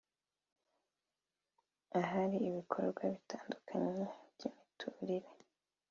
[2.01, 5.29] ahari ibikorwa bitandukanye by’imiturire